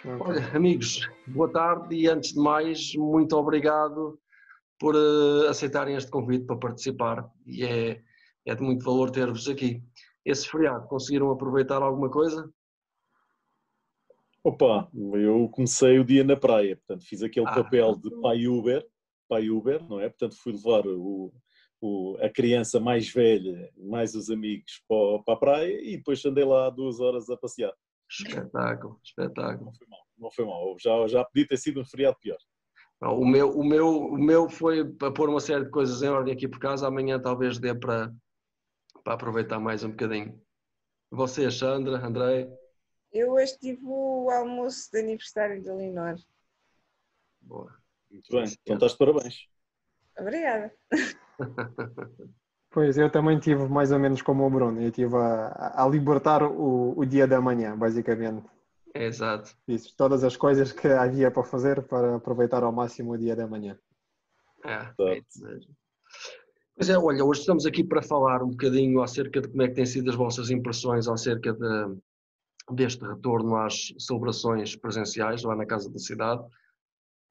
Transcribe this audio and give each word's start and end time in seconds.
Okay. 0.00 0.16
Olha, 0.18 0.56
amigos, 0.56 1.06
boa 1.26 1.52
tarde 1.52 1.94
e 1.94 2.08
antes 2.08 2.32
de 2.32 2.40
mais, 2.40 2.94
muito 2.94 3.36
obrigado 3.36 4.18
por 4.78 4.96
uh, 4.96 5.46
aceitarem 5.46 5.94
este 5.94 6.10
convite 6.10 6.46
para 6.46 6.56
participar 6.56 7.30
e 7.46 7.62
é, 7.64 8.02
é 8.46 8.54
de 8.54 8.62
muito 8.62 8.82
valor 8.82 9.10
ter-vos 9.10 9.46
aqui. 9.46 9.82
Esse 10.24 10.48
feriado, 10.48 10.88
conseguiram 10.88 11.30
aproveitar 11.30 11.82
alguma 11.82 12.08
coisa? 12.08 12.50
Opa, 14.42 14.88
eu 14.94 15.50
comecei 15.50 15.98
o 15.98 16.04
dia 16.04 16.24
na 16.24 16.34
praia, 16.34 16.76
portanto 16.76 17.06
fiz 17.06 17.22
aquele 17.22 17.46
ah, 17.46 17.62
papel 17.62 17.94
de 17.96 18.10
pai 18.22 18.46
Uber, 18.46 18.82
pai 19.28 19.50
Uber, 19.50 19.86
não 19.86 20.00
é? 20.00 20.08
Portanto 20.08 20.34
fui 20.42 20.54
levar 20.54 20.86
o, 20.86 21.30
o, 21.78 22.16
a 22.22 22.30
criança 22.30 22.80
mais 22.80 23.06
velha, 23.12 23.70
mais 23.76 24.14
os 24.14 24.30
amigos 24.30 24.82
para, 24.88 25.22
para 25.24 25.34
a 25.34 25.38
praia 25.38 25.78
e 25.82 25.98
depois 25.98 26.24
andei 26.24 26.44
lá 26.44 26.70
duas 26.70 27.00
horas 27.00 27.28
a 27.28 27.36
passear. 27.36 27.74
Espetáculo, 28.10 29.00
espetáculo. 29.04 29.66
Não 29.66 29.74
foi 29.74 29.86
mal, 29.86 30.06
não 30.18 30.30
foi 30.30 30.44
mal. 30.44 30.76
Já, 30.78 31.06
já 31.06 31.24
podia 31.24 31.46
ter 31.46 31.56
sido 31.56 31.80
um 31.80 31.84
feriado 31.84 32.16
pior. 32.20 32.38
O 33.02 33.24
meu, 33.24 33.50
o, 33.50 33.64
meu, 33.64 33.88
o 33.88 34.18
meu 34.18 34.50
foi 34.50 34.84
para 34.84 35.12
pôr 35.12 35.30
uma 35.30 35.40
série 35.40 35.64
de 35.64 35.70
coisas 35.70 36.02
em 36.02 36.08
ordem 36.08 36.34
aqui 36.34 36.46
por 36.46 36.58
casa, 36.58 36.86
amanhã 36.86 37.18
talvez 37.18 37.58
dê 37.58 37.74
para, 37.74 38.12
para 39.02 39.14
aproveitar 39.14 39.58
mais 39.58 39.82
um 39.82 39.90
bocadinho. 39.90 40.38
Você, 41.10 41.50
Sandra, 41.50 42.04
André? 42.04 42.50
Eu 43.10 43.32
hoje 43.32 43.58
tive 43.58 43.80
o 43.84 44.28
almoço 44.30 44.90
de 44.92 45.00
aniversário 45.00 45.62
de 45.62 45.70
Leonor. 45.70 46.16
Boa. 47.40 47.74
Muito 48.10 48.30
bem, 48.30 48.44
então 48.44 48.74
estás 48.74 48.92
de 48.92 48.98
parabéns. 48.98 49.48
Obrigada. 50.18 50.74
Pois, 52.70 52.96
eu 52.96 53.10
também 53.10 53.38
tive 53.38 53.66
mais 53.68 53.90
ou 53.90 53.98
menos 53.98 54.22
como 54.22 54.46
o 54.46 54.50
Bruno, 54.50 54.80
eu 54.80 54.90
tive 54.92 55.16
a, 55.16 55.84
a 55.84 55.88
libertar 55.88 56.42
o, 56.42 56.96
o 56.96 57.04
dia 57.04 57.26
da 57.26 57.40
manhã, 57.40 57.76
basicamente. 57.76 58.46
Exato. 58.94 59.56
Fiz 59.66 59.92
todas 59.92 60.24
as 60.24 60.36
coisas 60.36 60.72
que 60.72 60.88
havia 60.88 61.30
para 61.30 61.44
fazer 61.44 61.82
para 61.82 62.16
aproveitar 62.16 62.62
ao 62.62 62.72
máximo 62.72 63.12
o 63.12 63.18
dia 63.18 63.34
da 63.34 63.46
manhã. 63.46 63.78
É, 64.64 64.92
é 65.00 65.18
isso 65.18 65.44
mesmo. 65.44 65.74
Pois 66.76 66.88
é, 66.88 66.98
olha, 66.98 67.24
hoje 67.24 67.40
estamos 67.40 67.66
aqui 67.66 67.84
para 67.84 68.02
falar 68.02 68.42
um 68.42 68.50
bocadinho 68.50 69.02
acerca 69.02 69.40
de 69.40 69.48
como 69.48 69.62
é 69.62 69.68
que 69.68 69.74
têm 69.74 69.86
sido 69.86 70.08
as 70.08 70.16
vossas 70.16 70.50
impressões 70.50 71.08
acerca 71.08 71.52
de, 71.52 71.96
deste 72.72 73.04
retorno 73.04 73.56
às 73.56 73.92
celebrações 73.98 74.76
presenciais 74.76 75.42
lá 75.42 75.54
na 75.54 75.66
Casa 75.66 75.90
da 75.90 75.98
Cidade. 75.98 76.42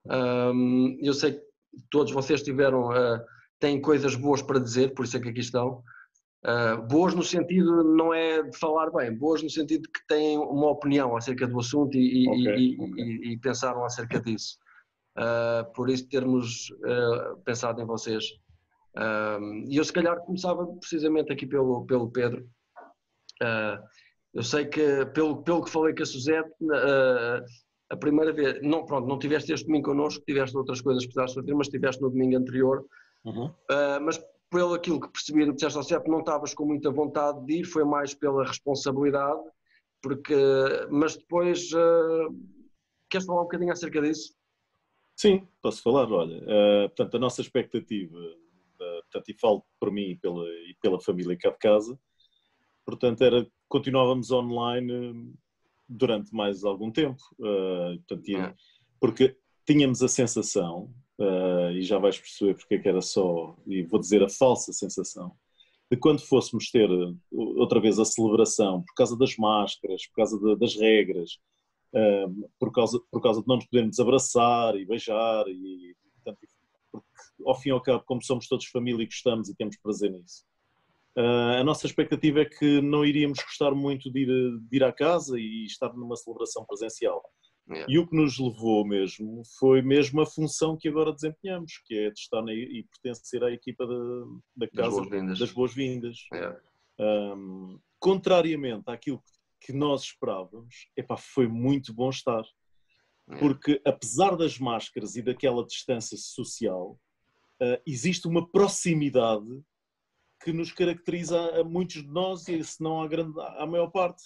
Um, 0.05 0.97
eu 1.01 1.13
sei 1.13 1.33
que 1.33 1.41
todos 1.89 2.11
vocês 2.11 2.43
tiveram, 2.43 2.89
uh, 2.89 3.19
têm 3.59 3.81
coisas 3.81 4.15
boas 4.15 4.41
para 4.41 4.59
dizer, 4.59 4.93
por 4.93 5.05
isso 5.05 5.17
é 5.17 5.19
que 5.19 5.29
aqui 5.29 5.39
estão. 5.39 5.83
Uh, 6.45 6.81
boas 6.87 7.13
no 7.13 7.21
sentido, 7.21 7.83
não 7.83 8.13
é 8.13 8.43
de 8.43 8.57
falar 8.57 8.89
bem, 8.91 9.13
boas 9.13 9.43
no 9.43 9.49
sentido 9.49 9.81
de 9.83 9.89
que 9.89 10.07
têm 10.07 10.37
uma 10.37 10.69
opinião 10.69 11.17
acerca 11.17 11.45
do 11.45 11.59
assunto 11.59 11.97
e, 11.97 12.29
okay, 12.29 12.57
e, 12.57 12.81
okay. 12.81 13.03
e, 13.03 13.33
e 13.33 13.37
pensaram 13.39 13.83
acerca 13.83 14.21
disso. 14.21 14.57
Uh, 15.17 15.69
por 15.73 15.89
isso 15.89 16.07
termos 16.07 16.69
pensado 17.43 17.81
em 17.81 17.85
vocês. 17.85 18.23
E 19.67 19.77
eu 19.77 19.83
se 19.83 19.93
calhar 19.93 20.17
começava 20.21 20.65
precisamente 20.77 21.31
aqui 21.31 21.45
pelo, 21.45 21.85
pelo 21.85 22.09
Pedro. 22.09 22.47
eu 24.33 24.43
sei 24.43 24.65
que, 24.65 25.05
pelo, 25.13 25.43
pelo 25.43 25.63
que 25.63 25.69
falei 25.69 25.93
com 25.93 26.03
a 26.03 26.05
Suzette, 26.05 26.51
a 27.89 27.97
primeira 27.97 28.31
vez, 28.31 28.61
não, 28.61 28.85
pronto, 28.85 29.07
não 29.07 29.17
tiveste 29.17 29.51
este 29.51 29.65
domingo 29.65 29.89
connosco, 29.89 30.23
tiveste 30.25 30.55
outras 30.55 30.79
coisas 30.79 31.03
que 31.03 31.09
precisaste 31.09 31.39
fazer, 31.39 31.53
mas 31.53 31.67
estiveste 31.67 32.01
no 32.01 32.09
domingo 32.09 32.37
anterior. 32.37 32.85
Uhum. 33.25 33.45
Uh, 33.47 34.01
mas 34.01 34.19
pelo 34.49 34.73
aquilo 34.73 34.99
que 34.99 35.11
percebi 35.11 35.45
do 35.45 35.55
ao 35.63 35.83
CEP, 35.83 36.09
não 36.09 36.19
estavas 36.19 36.53
com 36.53 36.65
muita 36.65 36.89
vontade 36.89 37.45
de 37.45 37.59
ir, 37.59 37.65
foi 37.65 37.83
mais 37.85 38.13
pela 38.13 38.45
responsabilidade, 38.45 39.39
porque, 40.01 40.35
mas 40.89 41.15
depois, 41.15 41.71
uh, 41.73 42.35
queres 43.09 43.27
falar 43.27 43.41
um 43.41 43.43
bocadinho 43.43 43.71
acerca 43.71 44.01
disso? 44.01 44.33
Sim, 45.15 45.47
posso 45.61 45.83
falar, 45.83 46.11
olha, 46.11 46.37
uh, 46.37 46.89
portanto, 46.89 47.15
a 47.15 47.19
nossa 47.19 47.41
expectativa, 47.41 48.17
uh, 48.17 49.01
portanto, 49.03 49.29
e 49.29 49.33
falo 49.39 49.63
por 49.79 49.91
mim 49.91 50.11
e 50.11 50.15
pela, 50.15 50.47
e 50.47 50.75
pela 50.81 50.99
família 50.99 51.37
cá 51.37 51.51
de 51.51 51.57
casa, 51.57 51.99
portanto, 52.85 53.21
era 53.21 53.45
continuávamos 53.67 54.31
online 54.31 55.31
durante 55.87 56.33
mais 56.33 56.63
algum 56.63 56.91
tempo. 56.91 57.21
Portanto. 58.07 58.55
Porque 58.99 59.37
tínhamos 59.63 60.01
a 60.01 60.07
sensação, 60.07 60.91
uh, 61.19 61.71
e 61.71 61.81
já 61.81 61.99
vais 61.99 62.17
perceber 62.17 62.55
porque 62.55 62.75
é 62.75 62.79
que 62.79 62.89
era 62.89 63.01
só, 63.01 63.55
e 63.67 63.83
vou 63.83 63.99
dizer 63.99 64.23
a 64.23 64.29
falsa 64.29 64.73
sensação, 64.73 65.31
de 65.91 65.97
quando 65.97 66.21
fôssemos 66.21 66.69
ter 66.71 66.89
outra 67.31 67.79
vez 67.79 67.99
a 67.99 68.05
celebração, 68.05 68.83
por 68.83 68.93
causa 68.93 69.17
das 69.17 69.35
máscaras, 69.37 70.07
por 70.07 70.15
causa 70.15 70.39
de, 70.39 70.55
das 70.55 70.75
regras, 70.75 71.39
uh, 71.93 72.49
por, 72.59 72.71
causa, 72.71 72.99
por 73.11 73.21
causa 73.21 73.41
de 73.41 73.47
não 73.47 73.57
nos 73.57 73.65
podermos 73.65 73.99
abraçar 73.99 74.75
e 74.75 74.85
beijar, 74.85 75.45
e, 75.47 75.95
portanto, 76.15 76.47
porque 76.91 77.07
ao 77.45 77.55
fim 77.55 77.69
e 77.69 77.71
ao 77.71 77.81
cabo, 77.81 78.03
como 78.05 78.23
somos 78.23 78.47
todos 78.47 78.65
família 78.67 79.03
e 79.03 79.07
gostamos 79.07 79.49
e 79.49 79.55
temos 79.55 79.77
prazer 79.77 80.11
nisso, 80.11 80.43
Uh, 81.17 81.59
a 81.59 81.63
nossa 81.65 81.85
expectativa 81.85 82.41
é 82.41 82.45
que 82.45 82.79
não 82.81 83.03
iríamos 83.03 83.39
gostar 83.39 83.71
muito 83.71 84.09
de 84.09 84.21
ir, 84.21 84.59
de 84.69 84.77
ir 84.77 84.83
à 84.83 84.93
casa 84.93 85.37
e 85.37 85.65
estar 85.65 85.91
numa 85.93 86.15
celebração 86.15 86.63
presencial. 86.63 87.21
Yeah. 87.69 87.85
E 87.87 87.99
o 87.99 88.07
que 88.07 88.15
nos 88.15 88.39
levou 88.39 88.83
mesmo 88.83 89.43
foi 89.59 89.81
mesmo 89.81 90.21
a 90.21 90.25
função 90.25 90.75
que 90.75 90.89
agora 90.89 91.13
desempenhamos, 91.13 91.79
que 91.85 91.95
é 91.95 92.09
de 92.09 92.19
estar 92.19 92.41
na, 92.41 92.51
e 92.51 92.85
pertencer 93.03 93.43
à 93.43 93.51
equipa 93.51 93.85
da, 93.85 93.95
da 94.55 94.67
Casa 94.69 95.05
das 95.37 95.51
Boas-Vindas. 95.51 96.17
yeah. 96.33 96.59
um, 96.99 97.79
contrariamente 97.99 98.85
àquilo 98.87 99.21
que 99.61 99.71
nós 99.71 100.03
esperávamos, 100.03 100.89
epá, 100.97 101.15
foi 101.15 101.47
muito 101.47 101.93
bom 101.93 102.09
estar. 102.09 102.43
Yeah. 103.27 103.39
Porque 103.39 103.79
apesar 103.85 104.35
das 104.35 104.57
máscaras 104.57 105.15
e 105.15 105.21
daquela 105.21 105.63
distância 105.63 106.17
social, 106.17 106.99
uh, 107.61 107.79
existe 107.85 108.27
uma 108.27 108.49
proximidade 108.49 109.61
que 110.43 110.51
nos 110.51 110.71
caracteriza 110.71 111.59
a 111.59 111.63
muitos 111.63 112.01
de 112.01 112.07
nós, 112.07 112.47
e 112.47 112.63
se 112.63 112.81
não 112.81 113.01
a, 113.01 113.07
grande, 113.07 113.39
a 113.57 113.65
maior 113.67 113.91
parte, 113.91 114.23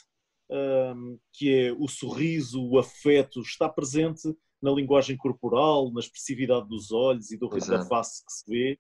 um, 0.54 1.18
que 1.34 1.52
é 1.52 1.74
o 1.74 1.88
sorriso, 1.88 2.64
o 2.64 2.78
afeto, 2.78 3.42
está 3.42 3.68
presente 3.68 4.34
na 4.62 4.72
linguagem 4.72 5.18
corporal, 5.18 5.92
na 5.92 6.00
expressividade 6.00 6.68
dos 6.70 6.92
olhos 6.92 7.32
e 7.32 7.38
do 7.38 7.50
ritmo 7.50 7.72
da 7.72 7.86
face 7.86 8.24
que 8.26 8.32
se 8.32 8.46
vê. 8.48 8.80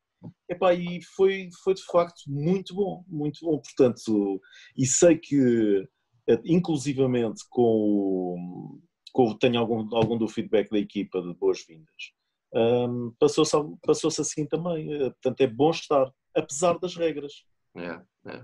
Epá, 0.49 0.73
e 0.73 1.01
foi, 1.01 1.49
foi 1.63 1.73
de 1.73 1.83
facto 1.83 2.21
muito 2.27 2.73
bom, 2.73 3.03
muito 3.07 3.39
bom. 3.43 3.59
Portanto, 3.59 4.39
e 4.77 4.85
sei 4.85 5.17
que, 5.17 5.85
eh, 6.29 6.41
inclusivamente, 6.45 7.43
com, 7.49 8.79
com 9.11 9.37
tenho 9.37 9.59
algum, 9.59 9.93
algum 9.93 10.17
do 10.17 10.27
feedback 10.29 10.69
da 10.69 10.79
equipa 10.79 11.21
de 11.21 11.33
boas-vindas, 11.33 12.13
um, 12.55 13.11
passou-se 13.19 13.57
passou 13.85 14.07
assim 14.07 14.45
também. 14.45 14.93
Eh, 14.93 15.09
portanto, 15.09 15.41
é 15.41 15.47
bom 15.47 15.71
estar 15.71 16.09
apesar 16.35 16.79
das 16.79 16.95
regras. 16.95 17.33
É, 17.75 18.01
é. 18.25 18.43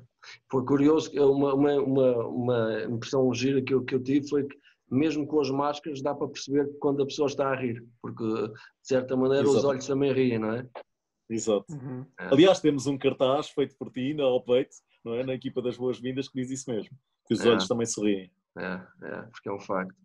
Foi 0.52 0.66
curioso, 0.66 1.12
uma, 1.14 1.54
uma, 1.54 1.74
uma, 1.76 2.28
uma 2.28 2.84
impressão 2.84 3.34
gira 3.34 3.62
que 3.62 3.74
eu, 3.74 3.84
que 3.84 3.96
eu 3.96 4.04
tive 4.04 4.28
foi 4.28 4.46
que 4.46 4.58
mesmo 4.92 5.26
com 5.26 5.40
as 5.40 5.50
máscaras 5.50 6.02
dá 6.02 6.14
para 6.16 6.28
perceber 6.28 6.68
quando 6.80 7.04
a 7.04 7.06
pessoa 7.06 7.28
está 7.28 7.50
a 7.50 7.56
rir, 7.56 7.86
porque 8.02 8.24
de 8.24 8.54
certa 8.82 9.16
maneira 9.16 9.44
Exato. 9.44 9.58
os 9.58 9.64
olhos 9.64 9.86
também 9.86 10.12
riem, 10.12 10.40
não 10.40 10.54
é? 10.54 10.68
Exato. 11.30 11.66
Uhum. 11.70 12.06
É. 12.20 12.26
Aliás, 12.34 12.60
temos 12.60 12.88
um 12.88 12.98
cartaz 12.98 13.50
feito 13.50 13.76
por 13.78 13.92
ti 13.92 14.20
ao 14.20 14.44
peito, 14.44 14.76
não 15.06 15.14
é? 15.14 15.24
na 15.24 15.36
equipa 15.36 15.62
das 15.62 15.78
boas-vindas, 15.78 16.28
que 16.28 16.42
diz 16.42 16.50
isso 16.50 16.70
mesmo, 16.72 16.90
que 17.28 17.36
os 17.36 17.46
é. 17.46 17.50
olhos 17.50 17.68
também 17.68 17.86
sorriem. 17.86 18.32
É, 18.58 18.82
é, 19.04 19.22
porque 19.32 19.48
é 19.48 19.54
um 19.54 19.60
facto. 19.60 19.96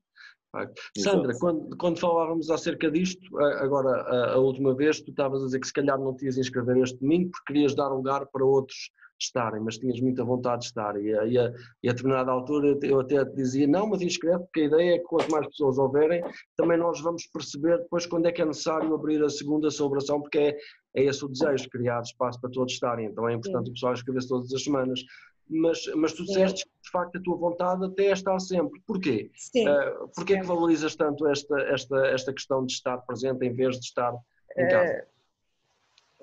Sandra, 0.96 1.36
quando, 1.40 1.76
quando, 1.76 1.98
falávamos 1.98 2.48
acerca 2.48 2.88
disto, 2.88 3.36
agora 3.38 4.02
a, 4.02 4.34
a, 4.34 4.38
última 4.38 4.72
vez, 4.72 5.00
tu 5.00 5.10
estavas 5.10 5.42
a 5.42 5.46
dizer 5.46 5.58
que 5.58 5.66
se 5.66 5.72
calhar 5.72 5.98
não 5.98 6.14
te 6.14 6.26
ias 6.26 6.36
inscrever 6.36 6.76
este 6.76 6.96
domingo 7.00 7.30
porque 7.32 7.52
querias 7.52 7.74
dar 7.74 7.88
lugar 7.88 8.26
para 8.26 8.44
outros 8.44 8.90
estarem, 9.24 9.60
mas 9.60 9.78
tinhas 9.78 10.00
muita 10.00 10.24
vontade 10.24 10.62
de 10.62 10.66
estar. 10.66 11.00
E 11.00 11.12
a, 11.14 11.24
e 11.26 11.38
a, 11.38 11.52
e 11.82 11.88
a 11.88 11.92
determinada 11.92 12.30
altura 12.30 12.78
eu 12.82 13.00
até 13.00 13.24
te 13.24 13.34
dizia: 13.34 13.66
não, 13.66 13.86
mas 13.86 14.02
inscreve, 14.02 14.44
porque 14.44 14.60
a 14.62 14.64
ideia 14.64 14.94
é 14.94 14.98
que 14.98 15.04
quanto 15.04 15.30
mais 15.30 15.46
pessoas 15.46 15.78
houverem, 15.78 16.22
também 16.56 16.78
nós 16.78 17.00
vamos 17.00 17.26
perceber 17.26 17.78
depois 17.78 18.06
quando 18.06 18.26
é 18.26 18.32
que 18.32 18.42
é 18.42 18.44
necessário 18.44 18.94
abrir 18.94 19.22
a 19.22 19.28
segunda 19.28 19.70
celebração, 19.70 20.20
porque 20.20 20.38
é, 20.38 20.56
é 20.96 21.04
esse 21.04 21.24
o 21.24 21.28
desejo, 21.28 21.68
criar 21.70 22.00
espaço 22.00 22.40
para 22.40 22.50
todos 22.50 22.72
estarem. 22.72 23.06
Então 23.06 23.28
é 23.28 23.34
importante 23.34 23.66
Sim. 23.66 23.70
o 23.70 23.74
pessoal 23.74 23.92
inscrever-se 23.92 24.28
todas 24.28 24.52
as 24.52 24.62
semanas 24.62 25.00
mas, 25.48 25.86
mas 25.94 26.12
tu 26.12 26.24
disseste 26.24 26.64
que 26.64 26.70
de 26.82 26.90
facto 26.90 27.16
a 27.16 27.22
tua 27.22 27.36
vontade 27.36 27.84
até 27.84 28.12
está 28.12 28.38
sempre. 28.38 28.80
Porquê? 28.86 29.30
Sim. 29.34 29.68
Uh, 29.68 30.08
porquê 30.14 30.34
é 30.34 30.40
que 30.40 30.46
valorizas 30.46 30.94
tanto 30.96 31.26
esta, 31.28 31.60
esta, 31.62 32.06
esta 32.06 32.32
questão 32.32 32.64
de 32.64 32.72
estar 32.72 32.98
presente 32.98 33.44
em 33.44 33.52
vez 33.52 33.78
de 33.78 33.86
estar 33.86 34.14
em 34.56 34.68
casa? 34.68 34.92
Uh, 34.92 35.13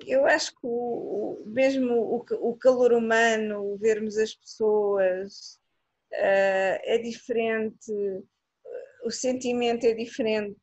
eu 0.06 0.26
acho 0.26 0.52
que 0.52 0.60
o, 0.64 1.42
mesmo 1.46 1.94
o, 1.94 2.24
o 2.50 2.56
calor 2.56 2.92
humano, 2.92 3.76
vermos 3.78 4.16
as 4.18 4.34
pessoas, 4.34 5.58
uh, 6.12 6.78
é 6.84 6.98
diferente, 6.98 7.92
o 9.04 9.10
sentimento 9.10 9.84
é 9.84 9.92
diferente 9.92 10.60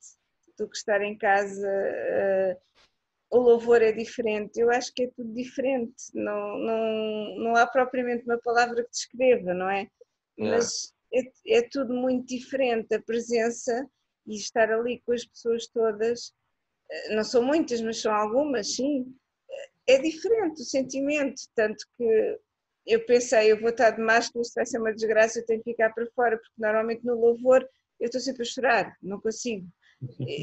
do 0.57 0.67
que 0.69 0.77
estar 0.77 1.01
em 1.01 1.17
casa. 1.17 1.67
Uh, 1.67 2.69
o 3.31 3.37
louvor 3.37 3.81
é 3.81 3.91
diferente, 3.91 4.59
eu 4.59 4.71
acho 4.71 4.91
que 4.93 5.03
é 5.03 5.11
tudo 5.15 5.31
diferente, 5.33 5.95
não, 6.15 6.57
não, 6.57 7.35
não 7.37 7.55
há 7.55 7.67
propriamente 7.67 8.25
uma 8.25 8.39
palavra 8.39 8.83
que 8.83 8.89
descreva, 8.89 9.53
não 9.53 9.69
é? 9.69 9.87
Yeah. 10.37 10.57
Mas 10.57 10.93
é, 11.13 11.57
é, 11.59 11.69
tudo 11.69 11.93
muito 11.93 12.25
diferente, 12.25 12.93
a 12.95 13.01
presença 13.01 13.87
e 14.25 14.35
estar 14.35 14.71
ali 14.71 14.99
com 15.05 15.11
as 15.11 15.25
pessoas 15.25 15.67
todas, 15.67 16.33
eh, 16.89 17.15
não 17.15 17.23
são 17.23 17.43
muitas, 17.43 17.81
mas 17.81 18.01
são 18.01 18.13
algumas, 18.13 18.75
sim, 18.75 19.15
é 19.89 19.97
diferente 19.97 20.61
o 20.61 20.65
sentimento, 20.65 21.41
tanto 21.55 21.83
que 21.97 22.39
eu 22.85 23.03
pensei, 23.05 23.51
eu 23.51 23.59
vou 23.59 23.69
estar 23.69 23.89
de 23.89 24.01
máscara, 24.01 24.41
isto 24.41 24.53
vai 24.53 24.65
ser 24.65 24.77
uma 24.77 24.93
desgraça, 24.93 25.39
eu 25.39 25.45
tenho 25.47 25.63
que 25.63 25.71
ficar 25.71 25.91
para 25.91 26.05
fora, 26.11 26.37
porque 26.37 26.53
normalmente 26.57 27.03
no 27.03 27.15
louvor 27.15 27.67
eu 27.99 28.05
estou 28.05 28.21
sempre 28.21 28.43
a 28.43 28.45
chorar, 28.45 28.97
não 29.01 29.19
consigo. 29.19 29.67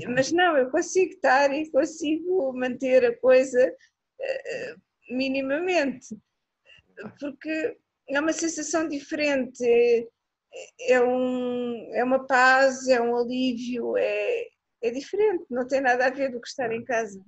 Mas 0.09 0.33
não, 0.33 0.57
eu 0.57 0.69
consigo 0.71 1.13
estar 1.13 1.53
e 1.55 1.71
consigo 1.71 2.53
manter 2.53 3.05
a 3.05 3.17
coisa 3.17 3.73
uh, 4.21 5.15
minimamente, 5.15 6.17
porque 7.21 7.77
é 8.09 8.21
uma 8.21 8.33
sensação 8.33 8.89
diferente, 8.89 9.65
é, 9.65 10.07
é, 10.95 11.01
um, 11.01 11.95
é 11.95 12.03
uma 12.03 12.27
paz, 12.27 12.89
é 12.89 13.01
um 13.01 13.17
alívio, 13.17 13.97
é, 13.97 14.47
é 14.83 14.91
diferente, 14.91 15.47
não 15.49 15.67
tem 15.67 15.81
nada 15.81 16.07
a 16.07 16.11
ver 16.11 16.31
do 16.31 16.41
que 16.41 16.49
estar 16.49 16.73
em 16.73 16.85
casa. 16.85 17.25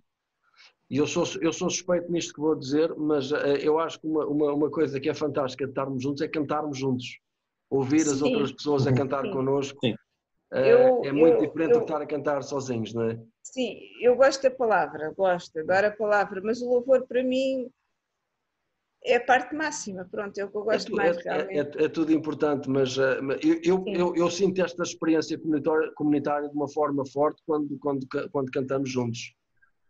E 0.90 0.96
eu 0.96 1.06
sou, 1.06 1.24
eu 1.42 1.52
sou 1.52 1.68
suspeito 1.68 2.10
nisto 2.10 2.32
que 2.32 2.40
vou 2.40 2.54
dizer, 2.54 2.94
mas 2.96 3.30
uh, 3.30 3.36
eu 3.60 3.78
acho 3.78 4.00
que 4.00 4.06
uma, 4.06 4.26
uma, 4.26 4.52
uma, 4.54 4.70
coisa 4.70 4.98
que 4.98 5.08
é 5.08 5.14
fantástica 5.14 5.64
de 5.64 5.70
estarmos 5.70 6.02
juntos 6.02 6.22
é 6.22 6.28
cantarmos 6.28 6.78
juntos. 6.78 7.18
Ouvir 7.70 8.00
Sim. 8.00 8.12
as 8.12 8.22
outras 8.22 8.52
pessoas 8.52 8.86
a 8.86 8.92
cantar 8.94 9.24
Sim. 9.24 9.32
connosco 9.32 9.78
uh, 9.86 10.56
eu, 10.56 11.04
é 11.04 11.12
muito 11.12 11.44
eu, 11.44 11.46
diferente 11.46 11.72
eu, 11.72 11.80
do 11.80 11.84
que 11.84 11.92
estar 11.92 12.02
a 12.02 12.06
cantar 12.06 12.42
sozinhos, 12.42 12.94
não 12.94 13.02
é? 13.02 13.18
Sim, 13.42 13.78
eu 14.00 14.16
gosto 14.16 14.42
da 14.42 14.50
palavra, 14.50 15.12
gosto, 15.14 15.58
adoro 15.58 15.88
a 15.88 15.90
palavra, 15.90 16.40
mas 16.42 16.62
o 16.62 16.68
louvor 16.68 17.06
para 17.06 17.22
mim 17.22 17.70
é 19.04 19.16
a 19.16 19.24
parte 19.24 19.54
máxima, 19.54 20.08
pronto, 20.10 20.38
é 20.38 20.44
o 20.44 20.50
que 20.50 20.56
eu 20.56 20.62
é 20.62 20.64
gosto 20.64 20.92
é, 20.92 20.96
mais 20.96 21.18
é, 21.18 21.22
realmente. 21.22 21.78
É, 21.78 21.84
é, 21.84 21.88
tudo 21.88 22.12
importante, 22.12 22.68
mas 22.68 22.96
uh, 22.96 23.20
eu, 23.62 23.84
eu, 23.86 24.16
eu, 24.16 24.30
sinto 24.30 24.62
esta 24.62 24.82
experiência 24.82 25.38
comunitária, 25.38 25.92
comunitária 25.94 26.48
de 26.48 26.54
uma 26.54 26.68
forma 26.68 27.04
forte 27.06 27.42
quando, 27.46 27.78
quando, 27.78 28.06
quando 28.32 28.50
cantamos 28.50 28.90
juntos. 28.90 29.34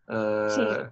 Uh, 0.09 0.91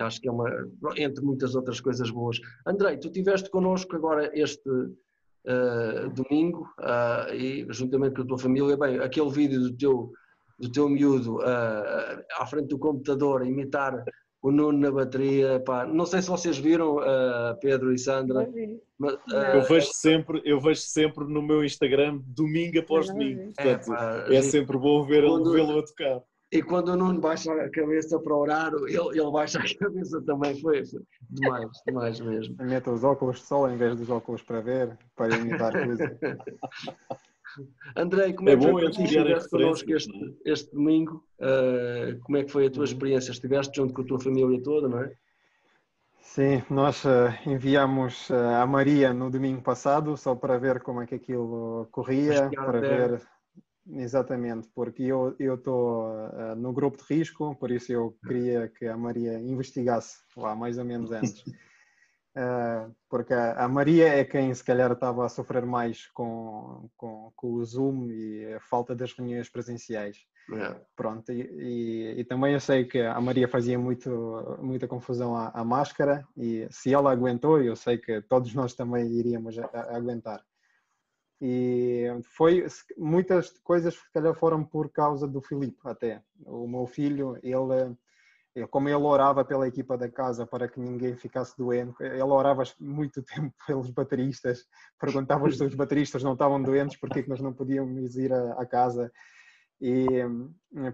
acho 0.00 0.20
que 0.20 0.28
é 0.28 0.32
uma, 0.32 0.50
entre 0.96 1.24
muitas 1.24 1.54
outras 1.54 1.80
coisas 1.80 2.10
boas. 2.10 2.40
Andrei, 2.66 2.98
tu 2.98 3.08
estiveste 3.08 3.48
connosco 3.50 3.96
agora 3.96 4.30
este 4.34 4.68
uh, 4.68 6.10
domingo 6.12 6.68
uh, 6.80 7.32
e 7.32 7.66
juntamente 7.70 8.16
com 8.16 8.22
a 8.22 8.26
tua 8.26 8.38
família, 8.38 8.76
bem, 8.76 8.98
aquele 8.98 9.30
vídeo 9.30 9.60
do 9.60 9.76
teu, 9.76 10.12
do 10.58 10.70
teu 10.70 10.88
miúdo 10.88 11.38
à 11.42 12.46
frente 12.46 12.68
do 12.68 12.78
computador 12.78 13.42
a 13.42 13.46
imitar 13.46 14.04
o 14.42 14.52
Nuno 14.52 14.78
na 14.78 14.90
bateria, 14.90 15.58
pá, 15.60 15.86
não 15.86 16.04
sei 16.04 16.20
se 16.20 16.28
vocês 16.28 16.58
viram, 16.58 16.98
Pedro 17.62 17.94
e 17.94 17.98
Sandra. 17.98 18.46
Mas, 18.98 19.16
eu 19.54 19.62
vejo 19.62 19.90
sempre, 19.94 20.42
eu 20.44 20.60
vejo 20.60 20.82
sempre 20.82 21.24
no 21.24 21.40
meu 21.40 21.64
Instagram 21.64 22.20
domingo 22.26 22.78
após 22.78 23.06
domingo. 23.06 23.54
Portanto, 23.54 23.92
é, 23.94 23.96
pá, 23.96 24.26
é 24.28 24.42
sempre 24.42 24.76
bom 24.76 25.02
vê-lo 25.06 25.78
a 25.78 25.82
tocar. 25.82 26.22
E 26.54 26.62
quando 26.62 26.90
o 26.90 26.96
Nuno 26.96 27.20
baixa 27.20 27.52
a 27.52 27.68
cabeça 27.68 28.16
para 28.20 28.36
orar, 28.36 28.72
ele, 28.86 29.20
ele 29.20 29.30
baixa 29.32 29.58
a 29.58 29.62
cabeça 29.76 30.22
também. 30.22 30.54
Foi, 30.60 30.86
foi 30.86 31.02
demais, 31.28 31.68
demais 31.84 32.20
mesmo. 32.20 32.54
Mete 32.62 32.88
os 32.90 33.02
óculos 33.02 33.40
de 33.40 33.46
sol 33.46 33.68
em 33.68 33.76
vez 33.76 33.96
dos 33.96 34.08
óculos 34.08 34.40
para 34.40 34.60
ver, 34.60 34.96
para 35.16 35.36
imitar 35.36 35.72
coisa. 35.72 36.16
Andrei, 37.96 38.32
como 38.32 38.48
é, 38.48 38.52
é 38.52 38.56
que 38.56 38.70
foi 38.70 38.84
estiveste 38.88 39.50
connosco 39.50 39.92
este, 39.92 40.36
este 40.44 40.72
domingo? 40.72 41.24
Uh, 41.40 42.20
como 42.20 42.38
é 42.38 42.44
que 42.44 42.52
foi 42.52 42.66
a 42.66 42.70
tua 42.70 42.80
uhum. 42.80 42.84
experiência? 42.84 43.32
Estiveste 43.32 43.76
junto 43.76 43.92
com 43.92 44.02
a 44.02 44.04
tua 44.04 44.20
família 44.20 44.62
toda, 44.62 44.88
não 44.88 45.00
é? 45.00 45.12
Sim, 46.20 46.62
nós 46.70 47.04
uh, 47.04 47.32
enviamos 47.46 48.30
uh, 48.30 48.62
a 48.62 48.66
Maria 48.66 49.12
no 49.12 49.28
domingo 49.28 49.60
passado 49.60 50.16
só 50.16 50.34
para 50.36 50.58
ver 50.58 50.80
como 50.82 51.02
é 51.02 51.06
que 51.06 51.16
aquilo 51.16 51.88
corria, 51.90 52.48
para 52.50 52.80
ver 52.80 53.22
Exatamente, 53.86 54.68
porque 54.74 55.02
eu 55.02 55.36
estou 55.38 56.06
uh, 56.06 56.54
no 56.56 56.72
grupo 56.72 56.96
de 56.96 57.04
risco, 57.14 57.54
por 57.56 57.70
isso 57.70 57.92
eu 57.92 58.16
queria 58.26 58.68
que 58.68 58.86
a 58.86 58.96
Maria 58.96 59.38
investigasse 59.38 60.22
lá 60.36 60.56
mais 60.56 60.78
ou 60.78 60.84
menos 60.84 61.12
antes. 61.12 61.42
Uh, 62.34 62.94
porque 63.10 63.34
a, 63.34 63.68
Maria 63.68 64.08
é 64.08 64.24
quem 64.24 64.54
se 64.54 64.64
calhar 64.64 64.90
estava 64.90 65.26
a 65.26 65.28
sofrer 65.28 65.66
mais 65.66 66.06
com, 66.08 66.88
com, 66.96 67.30
com 67.36 67.52
o 67.52 67.64
Zoom 67.64 68.10
e 68.10 68.54
a 68.54 68.60
falta 68.60 68.94
das 68.94 69.12
reuniões 69.12 69.50
presenciais. 69.50 70.16
Yeah. 70.50 70.78
Pronto, 70.96 71.30
e, 71.32 71.40
e, 71.42 72.20
e, 72.20 72.24
também 72.24 72.52
eu 72.52 72.60
sei 72.60 72.84
que 72.84 73.00
a 73.00 73.18
Maria 73.20 73.48
fazia 73.48 73.78
muito, 73.78 74.10
muita 74.60 74.86
confusão 74.86 75.34
à, 75.34 75.48
à, 75.48 75.64
máscara 75.64 76.26
e 76.36 76.66
se 76.70 76.92
ela 76.92 77.10
aguentou, 77.10 77.62
eu 77.62 77.74
sei 77.74 77.96
que 77.96 78.20
todos 78.22 78.52
nós 78.54 78.74
também 78.74 79.10
iríamos 79.10 79.58
a, 79.58 79.64
a 79.64 79.96
aguentar. 79.96 80.44
E 81.46 82.06
foi 82.22 82.66
muitas 82.96 83.50
coisas 83.58 84.00
que 84.00 84.10
calhar 84.14 84.34
foram 84.34 84.64
por 84.64 84.90
causa 84.90 85.28
do 85.28 85.42
Filipe 85.42 85.76
até. 85.84 86.22
O 86.46 86.66
meu 86.66 86.86
filho, 86.86 87.36
ele, 87.42 87.94
como 88.70 88.88
ele 88.88 88.96
orava 88.96 89.44
pela 89.44 89.68
equipa 89.68 89.98
da 89.98 90.10
casa 90.10 90.46
para 90.46 90.66
que 90.66 90.80
ninguém 90.80 91.14
ficasse 91.16 91.54
doente, 91.58 92.02
ele 92.02 92.22
orava 92.22 92.62
muito 92.80 93.22
tempo 93.28 93.54
pelos 93.66 93.90
bateristas, 93.90 94.64
perguntava 94.98 95.50
se 95.50 95.62
os 95.62 95.74
bateristas 95.74 96.22
não 96.22 96.32
estavam 96.32 96.62
doentes, 96.62 96.96
porque 96.96 97.22
que 97.22 97.28
nós 97.28 97.42
não 97.42 97.52
podíamos 97.52 98.16
ir 98.16 98.32
à 98.32 98.64
casa. 98.64 99.12
E 99.78 100.06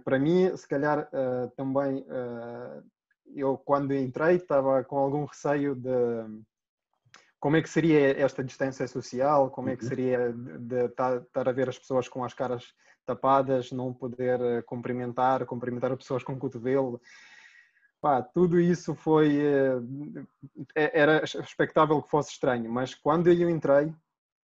para 0.04 0.18
mim, 0.18 0.56
se 0.56 0.66
calhar 0.66 1.08
uh, 1.12 1.48
também, 1.54 2.00
uh, 2.08 2.82
eu 3.36 3.56
quando 3.56 3.94
entrei 3.94 4.34
estava 4.34 4.82
com 4.82 4.98
algum 4.98 5.26
receio 5.26 5.76
de 5.76 6.26
como 7.40 7.56
é 7.56 7.62
que 7.62 7.70
seria 7.70 8.20
esta 8.20 8.44
distância 8.44 8.86
social, 8.86 9.50
como 9.50 9.70
é 9.70 9.76
que 9.76 9.82
uhum. 9.84 9.88
seria 9.88 10.32
de 10.32 10.84
estar 10.84 11.48
a 11.48 11.52
ver 11.52 11.70
as 11.70 11.78
pessoas 11.78 12.06
com 12.06 12.22
as 12.22 12.34
caras 12.34 12.74
tapadas, 13.06 13.72
não 13.72 13.94
poder 13.94 14.40
eh, 14.40 14.62
cumprimentar, 14.62 15.46
cumprimentar 15.46 15.90
as 15.90 15.98
pessoas 15.98 16.22
com 16.22 16.34
o 16.34 16.38
cotovelo. 16.38 17.00
Pá, 18.00 18.22
tudo 18.22 18.60
isso 18.60 18.94
foi. 18.94 19.40
Eh, 19.40 19.80
é, 20.74 21.00
era 21.00 21.24
expectável 21.24 22.00
que 22.02 22.10
fosse 22.10 22.30
estranho, 22.32 22.70
mas 22.70 22.94
quando 22.94 23.32
eu 23.32 23.48
entrei 23.48 23.92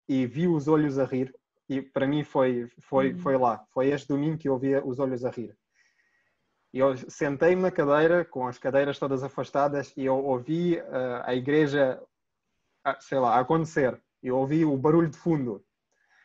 e 0.08 0.26
vi 0.26 0.48
os 0.48 0.68
olhos 0.70 0.98
a 0.98 1.04
rir, 1.04 1.36
e 1.68 1.82
para 1.82 2.08
mim 2.08 2.24
foi, 2.24 2.70
foi, 2.80 3.12
uhum. 3.12 3.20
foi 3.20 3.38
lá, 3.38 3.66
foi 3.74 3.90
este 3.90 4.08
domingo 4.08 4.38
que 4.38 4.48
eu 4.48 4.58
vi 4.58 4.76
os 4.78 5.00
olhos 5.00 5.26
a 5.26 5.30
rir. 5.30 5.56
Eu 6.74 6.96
sentei-me 6.98 7.62
na 7.62 7.72
cadeira, 7.72 8.24
com 8.24 8.48
as 8.48 8.58
cadeiras 8.58 9.00
todas 9.00 9.24
afastadas, 9.24 9.94
e 9.98 10.06
eu 10.06 10.16
ouvi 10.16 10.78
uh, 10.78 11.24
a 11.24 11.34
igreja 11.34 12.02
sei 13.00 13.20
lá, 13.20 13.36
a 13.36 13.40
acontecer. 13.40 14.00
Eu 14.22 14.38
ouvi 14.38 14.66
o 14.66 14.78
barulho 14.78 15.10
de 15.10 15.18
fundo. 15.18 15.64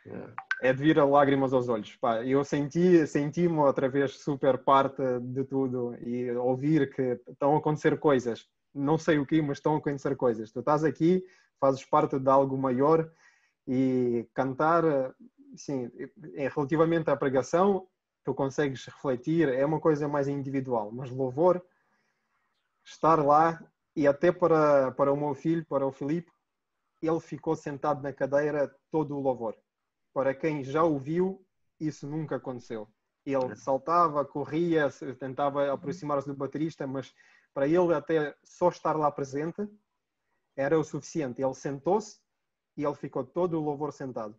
Yeah. 0.06 0.34
É 0.62 0.72
de 0.72 0.82
vir 0.82 0.98
a 0.98 1.04
lágrimas 1.04 1.52
aos 1.52 1.68
olhos. 1.68 1.96
Pá, 1.96 2.22
eu 2.24 2.44
senti, 2.44 3.06
senti-me 3.06 3.58
outra 3.58 3.88
vez 3.88 4.18
super 4.18 4.58
parte 4.58 5.02
de 5.20 5.44
tudo 5.44 5.94
e 6.06 6.30
ouvir 6.32 6.92
que 6.94 7.20
estão 7.28 7.54
a 7.54 7.58
acontecer 7.58 7.98
coisas. 7.98 8.46
Não 8.74 8.98
sei 8.98 9.18
o 9.18 9.26
que, 9.26 9.40
mas 9.40 9.58
estão 9.58 9.74
a 9.74 9.78
acontecer 9.78 10.16
coisas. 10.16 10.52
Tu 10.52 10.60
estás 10.60 10.84
aqui, 10.84 11.24
fazes 11.58 11.84
parte 11.84 12.18
de 12.18 12.28
algo 12.28 12.56
maior 12.56 13.10
e 13.66 14.28
cantar, 14.34 14.84
sim, 15.54 15.90
é 16.34 16.48
relativamente 16.48 17.10
à 17.10 17.16
pregação, 17.16 17.86
tu 18.24 18.34
consegues 18.34 18.84
refletir, 18.86 19.48
é 19.48 19.64
uma 19.64 19.80
coisa 19.80 20.08
mais 20.08 20.28
individual, 20.28 20.90
mas 20.92 21.10
louvor, 21.10 21.62
estar 22.84 23.24
lá 23.24 23.62
e 23.94 24.06
até 24.06 24.32
para, 24.32 24.92
para 24.92 25.12
o 25.12 25.16
meu 25.16 25.34
filho, 25.34 25.64
para 25.66 25.86
o 25.86 25.92
Filipe, 25.92 26.30
ele 27.02 27.20
ficou 27.20 27.56
sentado 27.56 28.02
na 28.02 28.12
cadeira 28.12 28.74
todo 28.90 29.16
o 29.16 29.20
louvor. 29.20 29.56
Para 30.12 30.34
quem 30.34 30.64
já 30.64 30.82
o 30.84 30.98
viu, 30.98 31.44
isso 31.78 32.06
nunca 32.06 32.36
aconteceu. 32.36 32.88
Ele 33.24 33.54
saltava, 33.56 34.24
corria, 34.24 34.88
tentava 35.18 35.72
aproximar-se 35.72 36.26
do 36.26 36.34
baterista, 36.34 36.86
mas 36.86 37.14
para 37.52 37.66
ele 37.66 37.94
até 37.94 38.34
só 38.42 38.68
estar 38.68 38.96
lá 38.96 39.10
presente 39.10 39.68
era 40.56 40.78
o 40.78 40.84
suficiente. 40.84 41.42
Ele 41.42 41.54
sentou-se 41.54 42.18
e 42.76 42.84
ele 42.84 42.94
ficou 42.94 43.24
todo 43.24 43.58
o 43.58 43.64
louvor 43.64 43.92
sentado. 43.92 44.36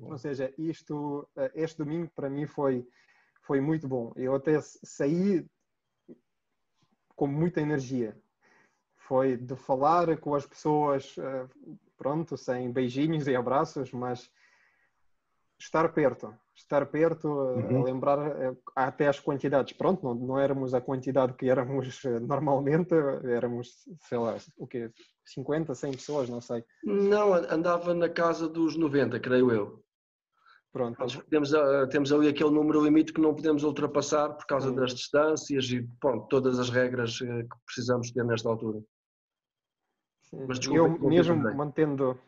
Ou 0.00 0.16
seja, 0.16 0.52
isto, 0.56 1.28
este 1.54 1.78
domingo 1.78 2.10
para 2.14 2.30
mim 2.30 2.46
foi, 2.46 2.86
foi 3.42 3.60
muito 3.60 3.88
bom. 3.88 4.12
Eu 4.16 4.34
até 4.34 4.60
saí 4.60 5.44
com 7.16 7.26
muita 7.26 7.60
energia. 7.60 8.16
Foi 8.96 9.36
de 9.36 9.56
falar 9.56 10.16
com 10.18 10.34
as 10.34 10.46
pessoas, 10.46 11.16
eh, 11.18 11.48
pronto, 12.02 12.36
sem 12.36 12.72
beijinhos 12.72 13.28
e 13.28 13.36
abraços, 13.36 13.92
mas 13.92 14.28
estar 15.56 15.88
perto, 15.92 16.34
estar 16.52 16.84
perto, 16.86 17.28
uhum. 17.28 17.84
lembrar 17.84 18.18
eh, 18.18 18.56
até 18.74 19.06
as 19.06 19.20
quantidades. 19.20 19.72
Pronto, 19.74 20.02
não, 20.02 20.14
não 20.14 20.38
éramos 20.38 20.74
a 20.74 20.80
quantidade 20.80 21.34
que 21.34 21.48
éramos 21.48 22.04
eh, 22.04 22.18
normalmente, 22.18 22.92
éramos, 23.22 23.84
sei 24.00 24.18
lá, 24.18 24.36
o 24.58 24.66
quê? 24.66 24.90
50, 25.24 25.72
100 25.76 25.92
pessoas, 25.92 26.28
não 26.28 26.40
sei. 26.40 26.64
Não, 26.82 27.32
andava 27.34 27.94
na 27.94 28.08
casa 28.08 28.48
dos 28.48 28.76
90, 28.76 29.20
creio 29.20 29.52
eu. 29.52 29.84
Pronto. 30.72 30.98
Nós 30.98 31.16
temos, 31.30 31.54
eh, 31.54 31.86
temos 31.86 32.12
ali 32.12 32.26
aquele 32.26 32.50
número 32.50 32.82
limite 32.82 33.12
que 33.12 33.20
não 33.20 33.32
podemos 33.32 33.62
ultrapassar 33.62 34.30
por 34.30 34.46
causa 34.46 34.70
Sim. 34.70 34.74
das 34.74 34.92
distâncias 34.92 35.66
e 35.66 35.88
pronto, 36.00 36.26
todas 36.26 36.58
as 36.58 36.68
regras 36.68 37.16
que 37.20 37.64
precisamos 37.64 38.10
ter 38.10 38.24
nesta 38.24 38.48
altura. 38.48 38.82
Mas 40.32 40.58
desculpa, 40.58 41.04
eu 41.04 41.08
mesmo 41.08 41.36
mantendo, 41.54 42.18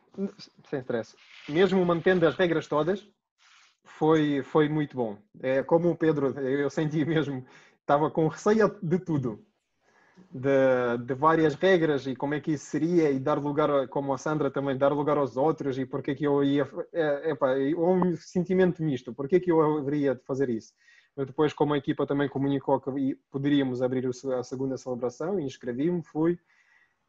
sem 0.68 0.80
stress, 0.80 1.16
mesmo 1.48 1.84
mantendo 1.84 2.26
as 2.26 2.36
regras 2.36 2.66
todas, 2.66 3.06
foi, 3.84 4.42
foi 4.42 4.68
muito 4.68 4.96
bom. 4.96 5.16
É 5.40 5.62
como 5.62 5.90
o 5.90 5.96
Pedro, 5.96 6.38
eu 6.40 6.68
senti 6.68 7.04
mesmo, 7.04 7.44
estava 7.80 8.10
com 8.10 8.28
receio 8.28 8.76
de 8.82 8.98
tudo, 8.98 9.44
de, 10.30 10.98
de, 11.04 11.14
várias 11.14 11.54
regras 11.54 12.06
e 12.06 12.14
como 12.14 12.34
é 12.34 12.40
que 12.40 12.52
isso 12.52 12.66
seria 12.66 13.10
e 13.10 13.18
dar 13.18 13.38
lugar, 13.38 13.88
como 13.88 14.12
a 14.12 14.18
Sandra 14.18 14.50
também, 14.50 14.76
dar 14.76 14.92
lugar 14.92 15.16
aos 15.16 15.36
outros 15.36 15.78
e 15.78 15.86
porque 15.86 16.10
é 16.10 16.14
que 16.14 16.26
eu 16.26 16.44
ia, 16.44 16.68
é, 16.92 17.30
é 17.30 17.76
um 17.76 18.16
sentimento 18.16 18.82
misto, 18.82 19.14
porque 19.14 19.36
é 19.36 19.40
que 19.40 19.50
eu 19.50 19.78
haveria 19.78 20.14
de 20.14 20.22
fazer 20.24 20.50
isso? 20.50 20.74
Mas 21.16 21.26
depois, 21.26 21.52
como 21.52 21.74
a 21.74 21.78
equipa 21.78 22.06
também 22.06 22.28
comunicou 22.28 22.80
que 22.80 23.14
poderíamos 23.30 23.80
abrir 23.80 24.04
a 24.06 24.42
segunda 24.42 24.76
celebração, 24.76 25.38
inscrevi-me, 25.38 26.02
fui 26.02 26.36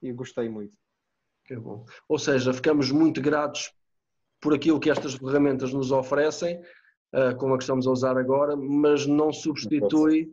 e 0.01 0.11
gostei 0.11 0.47
muito. 0.47 0.77
Que 1.45 1.55
bom. 1.55 1.85
Ou 2.09 2.17
seja, 2.17 2.53
ficamos 2.53 2.91
muito 2.91 3.21
gratos 3.21 3.71
por 4.41 4.53
aquilo 4.53 4.79
que 4.79 4.89
estas 4.89 5.13
ferramentas 5.13 5.71
nos 5.73 5.91
oferecem, 5.91 6.59
uh, 7.13 7.35
como 7.37 7.53
a 7.53 7.57
que 7.57 7.63
estamos 7.63 7.87
a 7.87 7.91
usar 7.91 8.17
agora, 8.17 8.55
mas 8.55 9.05
não 9.05 9.31
substitui 9.31 10.31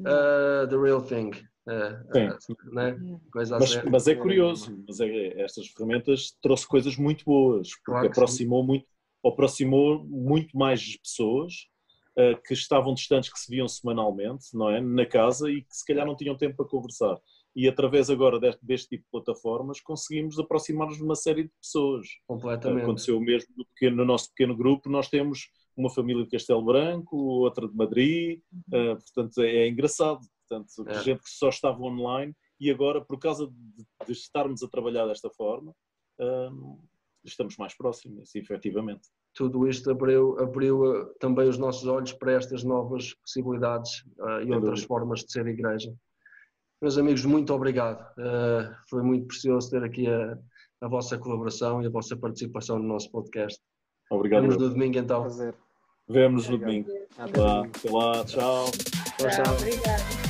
uh, 0.00 0.66
the 0.68 0.76
real 0.76 1.02
thing. 1.02 1.30
Uh, 1.66 2.40
Sim. 2.40 2.56
Né? 2.72 2.96
Coisa 3.32 3.58
mas, 3.58 3.82
mas, 3.84 4.06
é 4.06 4.14
curioso, 4.14 4.82
mas 4.86 5.00
é, 5.00 5.42
estas 5.42 5.66
ferramentas 5.68 6.36
trouxe 6.40 6.66
coisas 6.66 6.96
muito 6.96 7.24
boas, 7.24 7.70
porque 7.70 7.84
claro 7.86 8.06
aproximou 8.06 8.62
muito, 8.62 8.86
aproximou 9.24 10.04
muito 10.04 10.56
mais 10.56 10.96
pessoas 10.98 11.52
uh, 12.16 12.40
que 12.46 12.54
estavam 12.54 12.94
distantes, 12.94 13.32
que 13.32 13.38
se 13.38 13.50
viam 13.50 13.66
semanalmente, 13.66 14.46
não 14.54 14.70
é? 14.70 14.80
Na 14.80 15.04
casa 15.04 15.50
e 15.50 15.62
que 15.62 15.76
se 15.76 15.84
calhar 15.84 16.06
não 16.06 16.16
tinham 16.16 16.36
tempo 16.36 16.56
para 16.56 16.68
conversar 16.68 17.18
e 17.56 17.66
através 17.66 18.10
agora 18.10 18.38
deste, 18.38 18.64
deste 18.64 18.88
tipo 18.90 19.04
de 19.04 19.10
plataformas 19.10 19.80
conseguimos 19.80 20.38
aproximar-nos 20.38 20.98
de 20.98 21.02
uma 21.02 21.14
série 21.14 21.44
de 21.44 21.50
pessoas. 21.58 22.06
Completamente. 22.26 22.82
Aconteceu 22.82 23.16
o 23.16 23.20
mesmo 23.20 23.48
no, 23.56 23.64
pequeno, 23.64 23.96
no 23.96 24.04
nosso 24.04 24.28
pequeno 24.28 24.54
grupo, 24.54 24.90
nós 24.90 25.08
temos 25.08 25.48
uma 25.74 25.88
família 25.88 26.22
de 26.22 26.30
Castelo 26.30 26.62
Branco, 26.62 27.16
outra 27.16 27.66
de 27.66 27.74
Madrid, 27.74 28.40
uh, 28.68 28.96
portanto 28.96 29.40
é, 29.40 29.56
é, 29.56 29.68
engraçado, 29.68 30.20
portanto, 30.46 30.86
é. 30.86 31.02
gente 31.02 31.22
que 31.22 31.30
só 31.30 31.48
estava 31.48 31.80
online 31.82 32.34
e 32.60 32.70
agora 32.70 33.02
por 33.02 33.18
causa 33.18 33.46
de, 33.46 34.06
de 34.06 34.12
estarmos 34.12 34.62
a 34.62 34.68
trabalhar 34.68 35.06
desta 35.06 35.30
forma 35.30 35.74
uh, 36.20 36.78
estamos 37.24 37.56
mais 37.56 37.74
próximos, 37.74 38.34
efetivamente. 38.34 39.08
Tudo 39.34 39.66
isto 39.66 39.90
abriu, 39.90 40.38
abriu 40.38 40.82
uh, 40.82 41.14
também 41.18 41.48
os 41.48 41.56
nossos 41.56 41.86
olhos 41.86 42.12
para 42.12 42.32
estas 42.32 42.62
novas 42.62 43.14
possibilidades 43.14 44.04
e 44.44 44.52
outras 44.52 44.82
formas 44.84 45.20
de 45.20 45.32
ser 45.32 45.46
igreja. 45.46 45.94
Meus 46.80 46.98
amigos, 46.98 47.24
muito 47.24 47.52
obrigado. 47.54 48.02
Uh, 48.18 48.74
foi 48.88 49.02
muito 49.02 49.26
precioso 49.26 49.70
ter 49.70 49.82
aqui 49.82 50.06
a, 50.06 50.38
a, 50.82 50.88
vossa 50.88 51.16
colaboração 51.16 51.82
e 51.82 51.86
a 51.86 51.90
vossa 51.90 52.16
participação 52.16 52.78
no 52.78 52.86
nosso 52.86 53.10
podcast. 53.10 53.58
Obrigado. 54.10 54.42
Vemos 54.42 54.56
no 54.58 54.68
domingo 54.68 54.98
então. 54.98 55.22
Prazer. 55.22 55.54
Vemos 56.08 56.48
no 56.48 56.58
domingo. 56.58 56.88
Até 57.18 57.40
lá. 57.40 57.60
Até 57.64 57.90
lá. 57.90 58.24
Tchau. 58.24 58.70
Tchau. 59.18 59.30
tchau. 59.30 59.54
Obrigado. 59.54 60.25